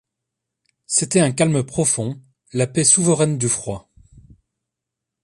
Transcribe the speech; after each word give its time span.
C’était 0.87 1.19
un 1.19 1.31
calme 1.31 1.61
profond, 1.63 2.19
la 2.53 2.65
paix 2.65 2.83
souveraine 2.83 3.37
du 3.37 3.47
froid. 3.47 3.91